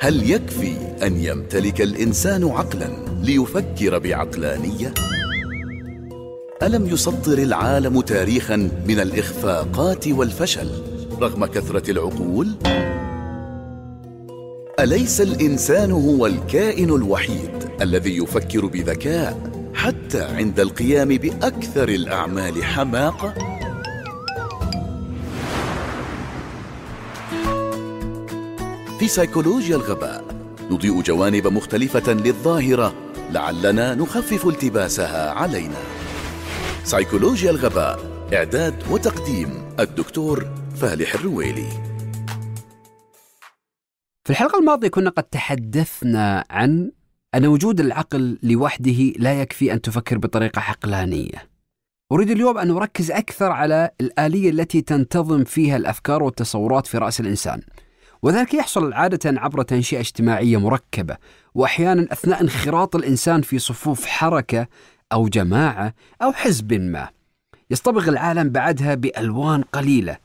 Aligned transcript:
هل 0.00 0.30
يكفي 0.30 0.76
أن 1.02 1.16
يمتلك 1.16 1.80
الإنسان 1.80 2.44
عقلا 2.44 2.88
ليفكر 3.22 3.98
بعقلانية؟ 3.98 4.94
ألم 6.62 6.86
يسطر 6.86 7.38
العالم 7.38 8.00
تاريخا 8.00 8.56
من 8.88 9.00
الإخفاقات 9.00 10.08
والفشل 10.08 10.70
رغم 11.20 11.46
كثرة 11.46 11.90
العقول؟ 11.90 12.48
أليس 14.80 15.20
الإنسان 15.20 15.92
هو 15.92 16.26
الكائن 16.26 16.90
الوحيد 16.90 17.50
الذي 17.80 18.16
يفكر 18.16 18.66
بذكاء 18.66 19.50
حتى 19.74 20.22
عند 20.22 20.60
القيام 20.60 21.08
بأكثر 21.08 21.88
الأعمال 21.88 22.64
حماقة؟ 22.64 23.57
في 28.98 29.08
سيكولوجيا 29.08 29.76
الغباء 29.76 30.24
نضيء 30.70 31.02
جوانب 31.02 31.46
مختلفة 31.46 32.12
للظاهرة 32.12 32.94
لعلنا 33.30 33.94
نخفف 33.94 34.46
التباسها 34.46 35.30
علينا 35.30 35.78
سيكولوجيا 36.84 37.50
الغباء 37.50 37.98
إعداد 38.34 38.74
وتقديم 38.90 39.68
الدكتور 39.80 40.48
فالح 40.76 41.14
الرويلي 41.14 41.68
في 44.24 44.30
الحلقة 44.30 44.58
الماضية 44.58 44.88
كنا 44.88 45.10
قد 45.10 45.22
تحدثنا 45.22 46.44
عن 46.50 46.92
أن 47.34 47.46
وجود 47.46 47.80
العقل 47.80 48.38
لوحده 48.42 49.12
لا 49.16 49.40
يكفي 49.40 49.72
أن 49.72 49.80
تفكر 49.80 50.18
بطريقة 50.18 50.60
عقلانية. 50.60 51.48
أريد 52.12 52.30
اليوم 52.30 52.58
أن 52.58 52.68
نركز 52.68 53.10
أكثر 53.10 53.52
على 53.52 53.90
الآلية 54.00 54.50
التي 54.50 54.80
تنتظم 54.80 55.44
فيها 55.44 55.76
الأفكار 55.76 56.22
والتصورات 56.22 56.86
في 56.86 56.98
رأس 56.98 57.20
الإنسان. 57.20 57.60
وذلك 58.22 58.54
يحصل 58.54 58.92
عادة 58.92 59.40
عبر 59.40 59.62
تنشئة 59.62 60.00
اجتماعية 60.00 60.56
مركبة، 60.56 61.16
وأحيانا 61.54 62.12
أثناء 62.12 62.42
انخراط 62.42 62.96
الإنسان 62.96 63.42
في 63.42 63.58
صفوف 63.58 64.06
حركة 64.06 64.66
أو 65.12 65.28
جماعة 65.28 65.94
أو 66.22 66.32
حزب 66.32 66.72
ما. 66.72 67.08
يصطبغ 67.70 68.08
العالم 68.08 68.50
بعدها 68.50 68.94
بألوان 68.94 69.62
قليلة 69.62 70.16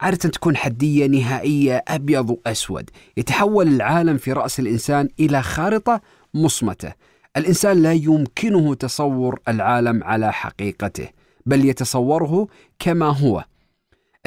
عادة 0.00 0.16
تكون 0.16 0.56
حدية 0.56 1.06
نهائية 1.06 1.84
أبيض 1.88 2.30
وأسود. 2.30 2.90
يتحول 3.16 3.68
العالم 3.68 4.16
في 4.16 4.32
رأس 4.32 4.60
الإنسان 4.60 5.08
إلى 5.20 5.42
خارطة 5.42 6.00
مصمتة. 6.34 6.92
الإنسان 7.36 7.82
لا 7.82 7.92
يمكنه 7.92 8.74
تصور 8.74 9.40
العالم 9.48 10.04
على 10.04 10.32
حقيقته 10.32 11.08
بل 11.46 11.64
يتصوره 11.64 12.48
كما 12.78 13.06
هو. 13.06 13.44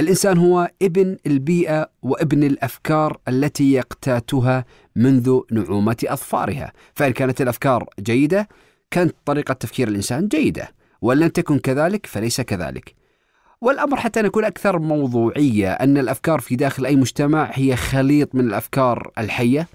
الإنسان 0.02 0.38
هو 0.38 0.72
ابن 0.82 1.18
البيئة 1.26 1.90
وابن 2.02 2.44
الأفكار 2.44 3.18
التي 3.28 3.74
يقتاتها 3.74 4.66
منذ 4.96 5.40
نعومة 5.52 5.98
أظفارها. 6.06 6.74
فإن 6.96 7.12
كانت 7.12 7.42
الأفكار 7.42 7.90
جيدة 8.00 8.48
كانت 8.92 9.16
طريقة 9.26 9.54
تفكير 9.54 9.88
الإنسان 9.88 10.28
جيدة. 10.28 10.72
وإن 11.02 11.18
لم 11.18 11.28
تكن 11.28 11.60
كذلك 11.60 12.06
فليس 12.06 12.42
كذلك. 12.42 12.96
والأمر 13.62 13.98
حتى 13.98 14.22
نكون 14.22 14.46
أكثر 14.46 14.80
موضوعية 14.80 15.72
أن 15.72 15.98
الأفكار 15.98 16.40
في 16.40 16.56
داخل 16.56 16.86
أي 16.86 16.96
مجتمع 16.96 17.50
هي 17.54 17.76
خليط 17.76 18.36
من 18.36 18.48
الأفكار 18.48 19.12
الحية 19.18 19.68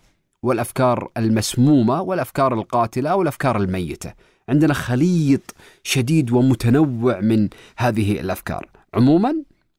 والأفكار 0.42 1.08
المسمومة 1.16 2.02
والأفكار 2.02 2.54
القاتلة 2.54 3.16
والأفكار 3.16 3.56
الميتة. 3.56 4.12
عندنا 4.48 4.74
خليط 4.74 5.54
شديد 5.82 6.32
ومتنوع 6.32 7.20
من 7.20 7.48
هذه 7.76 8.20
الأفكار. 8.20 8.68
عموما 8.94 9.34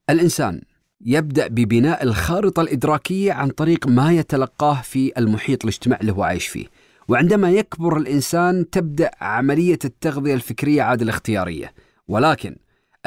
الإنسان 0.10 0.62
يبدأ 1.06 1.48
ببناء 1.48 2.04
الخارطة 2.04 2.62
الإدراكية 2.62 3.34
عن 3.34 3.50
طريق 3.50 3.88
ما 3.88 4.12
يتلقاه 4.12 4.82
في 4.82 5.12
المحيط 5.18 5.64
الاجتماعي 5.64 6.02
اللي 6.02 6.12
هو 6.12 6.24
عايش 6.24 6.48
فيه. 6.48 6.66
وعندما 7.08 7.52
يكبر 7.52 7.98
الإنسان 7.98 8.70
تبدأ 8.70 9.12
عملية 9.22 9.80
التغذية 9.86 10.34
الفكرية 10.34 10.82
عاد 10.82 11.02
الاختيارية. 11.02 11.74
ولكن 12.08 12.56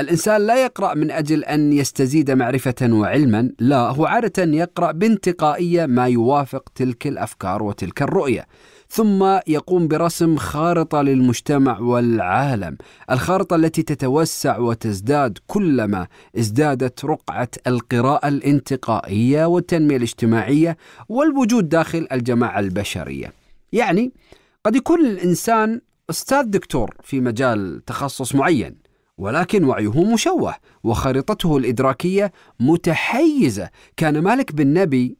الإنسان 0.00 0.47
لا 0.47 0.65
يقرأ 0.65 0.94
من 0.94 1.11
أجل 1.11 1.44
أن 1.44 1.72
يستزيد 1.72 2.31
معرفة 2.31 2.75
وعلما 2.83 3.50
لا 3.59 3.78
هو 3.78 4.06
عادة 4.06 4.43
يقرأ 4.43 4.93
بانتقائية 4.93 5.87
ما 5.87 6.06
يوافق 6.06 6.69
تلك 6.75 7.06
الأفكار 7.06 7.62
وتلك 7.62 8.03
الرؤية 8.03 8.47
ثم 8.88 9.38
يقوم 9.47 9.88
برسم 9.88 10.37
خارطة 10.37 11.03
للمجتمع 11.03 11.78
والعالم 11.78 12.77
الخارطة 13.11 13.56
التي 13.56 13.83
تتوسع 13.83 14.59
وتزداد 14.59 15.38
كلما 15.47 16.06
ازدادت 16.38 17.05
رقعة 17.05 17.49
القراءة 17.67 18.28
الانتقائية 18.28 19.44
والتنمية 19.44 19.97
الاجتماعية 19.97 20.77
والوجود 21.09 21.69
داخل 21.69 22.06
الجماعة 22.12 22.61
البشرية. 22.61 23.32
يعني 23.72 24.12
قد 24.65 24.77
يكون 24.77 25.06
الإنسان 25.06 25.81
أستاذ 26.11 26.43
دكتور 26.43 26.94
في 27.03 27.21
مجال 27.21 27.84
تخصص 27.87 28.34
معين 28.34 28.89
ولكن 29.20 29.64
وعيه 29.64 30.04
مشوه 30.04 30.54
وخريطته 30.84 31.56
الإدراكية 31.56 32.32
متحيزة. 32.60 33.70
كان 33.97 34.19
مالك 34.19 34.53
بن 34.54 34.72
نبي 34.72 35.16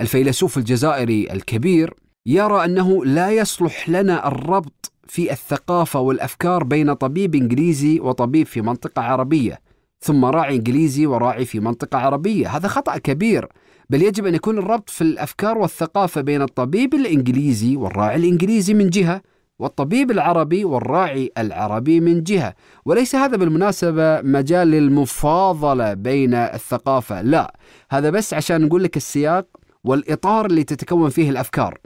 الفيلسوف 0.00 0.58
الجزائري 0.58 1.32
الكبير 1.32 1.94
يرى 2.26 2.64
أنه 2.64 3.04
لا 3.04 3.30
يصلح 3.30 3.88
لنا 3.88 4.28
الربط 4.28 4.92
في 5.08 5.32
الثقافة 5.32 6.00
والأفكار 6.00 6.64
بين 6.64 6.92
طبيب 6.92 7.34
إنجليزي 7.34 8.00
وطبيب 8.00 8.46
في 8.46 8.60
منطقة 8.60 9.02
عربية 9.02 9.60
ثم 10.00 10.24
راعي 10.24 10.56
إنجليزي 10.56 11.06
وراعي 11.06 11.44
في 11.44 11.60
منطقة 11.60 11.98
عربية. 11.98 12.48
هذا 12.56 12.68
خطأ 12.68 12.98
كبير 12.98 13.48
بل 13.90 14.02
يجب 14.02 14.26
أن 14.26 14.34
يكون 14.34 14.58
الربط 14.58 14.90
في 14.90 15.02
الأفكار 15.02 15.58
والثقافة 15.58 16.20
بين 16.20 16.42
الطبيب 16.42 16.94
الإنجليزي 16.94 17.76
والراعي 17.76 18.16
الإنجليزي 18.16 18.74
من 18.74 18.90
جهة 18.90 19.22
والطبيب 19.58 20.10
العربي 20.10 20.64
والراعي 20.64 21.32
العربي 21.38 22.00
من 22.00 22.22
جهة. 22.22 22.54
وليس 22.84 23.14
هذا 23.14 23.36
بالمناسبة 23.36 24.20
مجال 24.20 24.68
للمفاضلة 24.68 25.94
بين 25.94 26.34
الثقافة. 26.34 27.22
لا 27.22 27.56
هذا 27.90 28.10
بس 28.10 28.34
عشان 28.34 28.62
نقول 28.62 28.84
لك 28.84 28.96
السياق 28.96 29.46
والإطار 29.84 30.46
اللي 30.46 30.64
تتكون 30.64 31.10
فيه 31.10 31.30
الأفكار. 31.30 31.78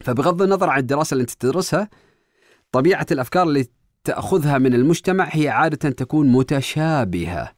فبغض 0.00 0.42
النظر 0.42 0.70
عن 0.70 0.80
الدراسة 0.80 1.14
اللي 1.14 1.22
أنت 1.22 1.30
تدرسها 1.30 1.88
طبيعة 2.72 3.06
الأفكار 3.12 3.42
اللي 3.42 3.66
تأخذها 4.04 4.58
من 4.58 4.74
المجتمع 4.74 5.28
هي 5.32 5.48
عادة 5.48 5.90
تكون 5.90 6.32
متشابهة. 6.32 7.52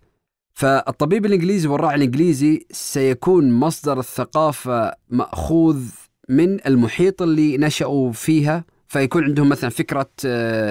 فالطبيب 0.54 1.26
الإنجليزي 1.26 1.68
والراعي 1.68 1.94
الإنجليزي 1.94 2.66
سيكون 2.70 3.52
مصدر 3.52 3.98
الثقافة 3.98 4.92
مأخوذ 5.08 5.82
من 6.28 6.66
المحيط 6.66 7.22
اللي 7.22 7.58
نشأوا 7.58 8.12
فيها. 8.12 8.64
فيكون 8.90 9.24
عندهم 9.24 9.48
مثلا 9.48 9.70
فكرة 9.70 10.10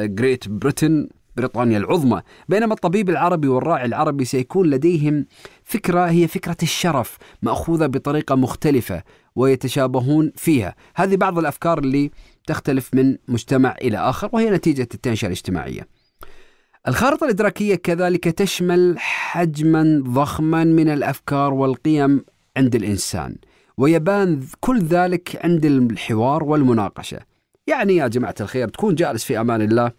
جريت 0.06 0.47
بريتن 0.47 1.07
بريطانيا 1.38 1.78
العظمى. 1.78 2.22
بينما 2.50 2.74
الطبيب 2.74 3.09
العربي 3.09 3.47
والراعي 3.47 3.85
العربي 3.85 4.25
سيكون 4.25 4.69
لديهم 4.69 5.25
فكرة 5.63 6.09
هي 6.09 6.28
فكرة 6.28 6.58
الشرف 6.63 7.18
مأخوذة 7.41 7.85
بطريقة 7.85 8.35
مختلفة 8.35 9.03
ويتشابهون 9.35 10.31
فيها. 10.35 10.75
هذه 10.96 11.16
بعض 11.16 11.40
الأفكار 11.40 11.79
اللي 11.79 12.12
تختلف 12.47 12.94
من 12.94 13.18
مجتمع 13.28 13.75
إلى 13.81 13.97
آخر 13.97 14.29
وهي 14.34 14.50
نتيجة 14.50 14.88
التنشئة 14.94 15.28
الاجتماعية. 15.28 15.88
الخارطة 16.88 17.25
الإدراكية 17.25 17.75
كذلك 17.75 18.24
تشمل 18.24 18.96
حجما 19.00 20.03
ضخما 20.08 20.63
من 20.63 20.90
الأفكار 20.90 21.53
والقيم 21.53 22.25
عند 22.58 22.75
الإنسان 22.75 23.35
ويبان 23.78 24.41
كل 24.59 24.79
ذلك 24.79 25.46
عند 25.46 25.66
الحوار 25.66 26.44
والمناقشة. 26.44 27.28
يعني 27.69 27.96
يا 27.96 28.07
جماعة 28.07 28.35
الخير 28.41 28.68
تكون 28.68 28.96
جالس 28.96 29.24
في 29.24 29.40
أمان 29.40 29.62
الله 29.62 29.91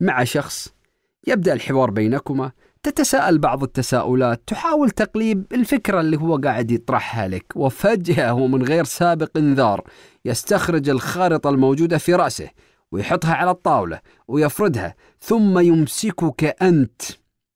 مع 0.00 0.24
شخص 0.24 0.74
يبدأ 1.26 1.52
الحوار 1.52 1.90
بينكما 1.90 2.52
تتساءل 2.82 3.38
بعض 3.38 3.62
التساؤلات 3.62 4.42
تحاول 4.46 4.90
تقليب 4.90 5.46
الفكرة 5.52 6.00
اللي 6.00 6.16
هو 6.16 6.36
قاعد 6.36 6.70
يطرحها 6.70 7.28
لك 7.28 7.52
وفجأة 7.56 8.34
ومن 8.34 8.62
غير 8.62 8.84
سابق 8.84 9.30
انذار 9.36 9.84
يستخرج 10.24 10.88
الخارطة 10.88 11.50
الموجودة 11.50 11.98
في 11.98 12.14
رأسه 12.14 12.48
ويحطها 12.92 13.34
على 13.34 13.50
الطاولة 13.50 14.00
ويفردها 14.28 14.94
ثم 15.20 15.58
يمسكك 15.58 16.62
أنت 16.62 17.02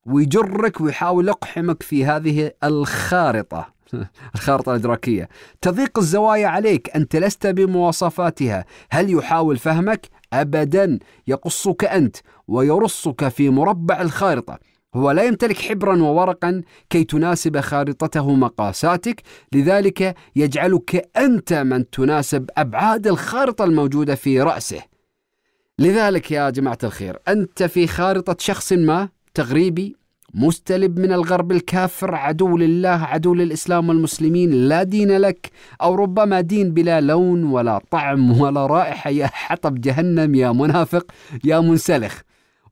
ويجرك 0.06 0.80
ويحاول 0.80 1.28
يقحمك 1.28 1.82
في 1.82 2.04
هذه 2.04 2.50
الخارطة. 2.64 3.74
الخارطة 4.34 4.72
الإدراكية. 4.72 5.28
تضيق 5.60 5.98
الزوايا 5.98 6.46
عليك 6.46 6.90
أنت 6.96 7.16
لست 7.16 7.46
بمواصفاتها. 7.46 8.64
هل 8.90 9.12
يحاول 9.12 9.56
فهمك؟ 9.56 10.06
أبدا. 10.32 10.98
يقصك 11.26 11.84
أنت 11.84 12.16
ويرصك 12.48 13.28
في 13.28 13.50
مربع 13.50 14.00
الخارطة. 14.00 14.58
هو 14.94 15.10
لا 15.10 15.22
يمتلك 15.22 15.56
حبرا 15.58 16.02
وورقا 16.02 16.62
كي 16.90 17.04
تناسب 17.04 17.60
خارطته 17.60 18.34
مقاساتك. 18.34 19.22
لذلك 19.52 20.16
يجعلك 20.36 21.08
أنت 21.16 21.52
من 21.52 21.90
تناسب 21.90 22.50
أبعاد 22.56 23.06
الخارطة 23.06 23.64
الموجودة 23.64 24.14
في 24.14 24.42
رأسه. 24.42 24.82
لذلك 25.78 26.30
يا 26.30 26.50
جماعة 26.50 26.78
الخير 26.84 27.18
أنت 27.28 27.62
في 27.62 27.86
خارطة 27.86 28.36
شخص 28.38 28.72
ما 28.72 29.08
تغريبي؟ 29.34 29.96
مستلب 30.34 30.98
من 30.98 31.12
الغرب 31.12 31.52
الكافر 31.52 32.14
عدو 32.14 32.56
لله 32.56 32.88
عدو 32.88 33.34
للإسلام 33.34 33.88
والمسلمين 33.88 34.50
لا 34.50 34.82
دين 34.82 35.16
لك 35.16 35.50
أو 35.82 35.94
ربما 35.94 36.40
دين 36.40 36.74
بلا 36.74 37.00
لون 37.00 37.44
ولا 37.44 37.80
طعم 37.90 38.30
ولا 38.40 38.66
رائحة. 38.66 39.10
يا 39.10 39.26
حطب 39.26 39.80
جهنم 39.80 40.34
يا 40.34 40.52
منافق 40.52 41.06
يا 41.44 41.60
منسلخ. 41.60 42.20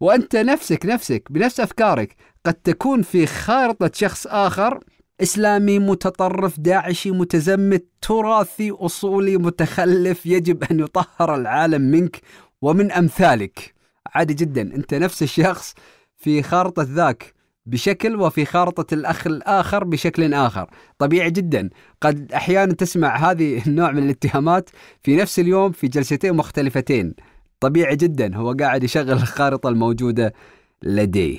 وأنت 0.00 0.36
نفسك 0.36 0.86
نفسك 0.86 1.22
بنفس 1.30 1.60
أفكارك 1.60 2.16
قد 2.46 2.54
تكون 2.54 3.02
في 3.02 3.26
خارطة 3.26 3.90
شخص 3.94 4.26
آخر 4.26 4.80
إسلامي 5.22 5.78
متطرف 5.78 6.60
داعشي 6.60 7.10
متزمت 7.10 7.84
تراثي 8.02 8.70
أصولي 8.70 9.36
متخلف 9.36 10.26
يجب 10.26 10.64
أن 10.64 10.80
يطهر 10.80 11.34
العالم 11.34 11.82
منك 11.82 12.20
ومن 12.62 12.92
أمثالك. 12.92 13.74
عادي 14.14 14.34
جدا 14.34 14.62
أنت 14.62 14.94
نفس 14.94 15.22
الشخص 15.22 15.74
في 16.16 16.42
خارطة 16.42 16.82
ذاك. 16.82 17.35
بشكل 17.66 18.16
وفي 18.20 18.44
خارطة 18.44 18.94
الأخ 18.94 19.26
الآخر 19.26 19.84
بشكل 19.84 20.34
آخر. 20.34 20.70
طبيعي 20.98 21.30
جدا. 21.30 21.70
قد 22.00 22.32
أحيانا 22.32 22.72
تسمع 22.74 23.16
هذه 23.16 23.62
النوع 23.66 23.92
من 23.92 24.02
الاتهامات 24.02 24.70
في 25.02 25.16
نفس 25.16 25.38
اليوم 25.38 25.72
في 25.72 25.88
جلستين 25.88 26.34
مختلفتين. 26.34 27.14
طبيعي 27.60 27.96
جدا. 27.96 28.36
هو 28.36 28.52
قاعد 28.60 28.84
يشغل 28.84 29.12
الخارطة 29.12 29.68
الموجودة 29.68 30.34
لديه. 30.82 31.38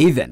إذا 0.00 0.30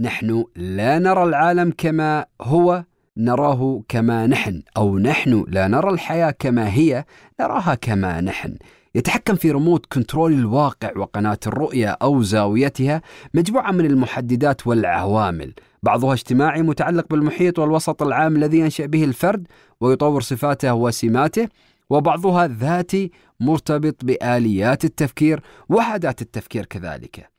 نحن 0.00 0.44
لا 0.56 0.98
نرى 0.98 1.22
العالم 1.22 1.72
كما 1.78 2.26
هو 2.40 2.84
نراه 3.16 3.82
كما 3.88 4.26
نحن 4.26 4.62
أو 4.76 4.98
نحن 4.98 5.44
لا 5.48 5.68
نرى 5.68 5.90
الحياة 5.90 6.30
كما 6.30 6.68
هي 6.72 7.04
نراها 7.40 7.74
كما 7.74 8.20
نحن. 8.20 8.56
يتحكم 8.94 9.34
في 9.34 9.50
ريموت 9.50 9.86
كنترول 9.86 10.32
الواقع 10.32 10.92
وقناة 10.96 11.38
الرؤية 11.46 11.88
أو 11.88 12.22
زاويتها 12.22 13.02
مجموعة 13.34 13.70
من 13.70 13.86
المحددات 13.86 14.66
والعوامل. 14.66 15.52
بعضها 15.82 16.12
اجتماعي 16.12 16.62
متعلق 16.62 17.06
بالمحيط 17.10 17.58
والوسط 17.58 18.02
العام 18.02 18.36
الذي 18.36 18.58
ينشأ 18.58 18.86
به 18.86 19.04
الفرد 19.04 19.46
ويطور 19.80 20.20
صفاته 20.20 20.74
وسماته 20.74 21.48
وبعضها 21.90 22.46
ذاتي 22.46 23.10
مرتبط 23.40 24.04
بآليات 24.04 24.84
التفكير 24.84 25.40
وعادات 25.68 26.22
التفكير 26.22 26.66
كذلك. 26.66 27.30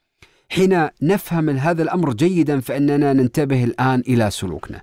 حين 0.50 0.88
نفهم 1.02 1.50
هذا 1.50 1.84
الأمر 1.84 2.13
جيدا 2.13 2.60
فإننا 2.60 3.13
ننتبه 3.13 3.63
الآن 3.63 4.00
إلى 4.00 4.31
سلوكنا 4.31 4.81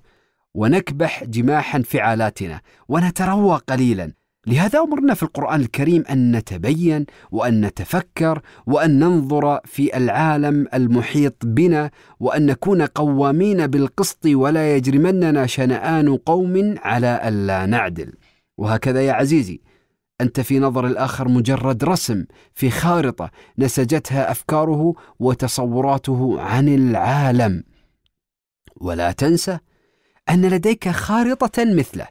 ونكبح 0.55 1.25
جماح 1.25 1.75
انفعالاتنا 1.75 2.61
ونتروى 2.89 3.61
قليلا. 3.69 4.13
لهذا 4.47 4.79
أمرنا 4.79 5.15
في 5.15 5.23
القرآن 5.23 5.61
الكريم 5.61 6.05
أن 6.11 6.37
نتبين 6.37 7.07
وأن 7.31 7.61
نتفكر 7.61 8.43
وأن 8.67 8.99
ننظر 8.99 9.61
في 9.65 9.97
العالم 9.97 10.67
المحيط 10.75 11.47
بنا 11.47 11.91
وأن 12.21 12.47
نكون 12.47 12.83
قوامين 12.83 13.67
بالقسط 13.67 14.27
ولا 14.27 14.77
يجرمننا 14.77 15.47
شنآن 15.47 16.17
قوم 16.17 16.75
على 16.79 17.21
ألا 17.29 17.67
نعدل. 17.67 18.13
وهكذا 18.59 19.03
يا 19.03 19.13
عزيزي 19.13 19.61
أنت 20.21 20.41
في 20.41 20.59
نظر 20.59 20.87
الآخر 20.87 21.29
مجرد 21.29 21.85
رسم 21.85 22.25
في 22.55 22.71
خارطة 22.71 23.31
نسجتها 23.59 24.31
أفكاره 24.31 24.95
وتصوراته 25.19 26.41
عن 26.41 26.69
العالم. 26.69 27.65
ولا 28.77 29.13
تنسى 29.13 29.59
أن 30.31 30.47
لديك 30.47 30.89
خارطة 30.89 31.65
مثله. 31.65 32.07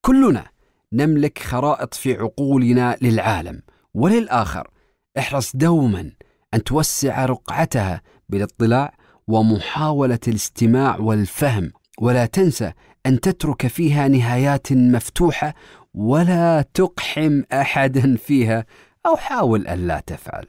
كلنا 0.00 0.53
نملك 0.94 1.38
خرائط 1.38 1.94
في 1.94 2.14
عقولنا 2.14 2.96
للعالم 3.02 3.62
وللآخر. 3.94 4.70
احرص 5.18 5.56
دوما 5.56 6.12
أن 6.54 6.64
توسع 6.64 7.24
رقعتها 7.24 8.02
بالاطلاع 8.28 8.94
ومحاولة 9.28 10.18
الاستماع 10.28 10.96
والفهم. 10.96 11.72
ولا 12.00 12.26
تنسى 12.26 12.72
أن 13.06 13.20
تترك 13.20 13.66
فيها 13.66 14.08
نهايات 14.08 14.72
مفتوحة 14.72 15.54
ولا 15.94 16.64
تقحم 16.74 17.42
أحدا 17.52 18.16
فيها 18.16 18.66
أو 19.06 19.16
حاول 19.16 19.68
ألا 19.68 20.00
تفعل. 20.00 20.46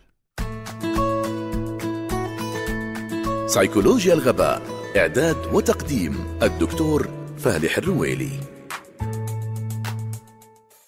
سيكولوجيا 3.47 4.13
الغباء 4.13 4.61
إعداد 4.97 5.37
وتقديم 5.53 6.37
الدكتور 6.43 7.09
فالح 7.37 7.77
الرويلي. 7.77 8.54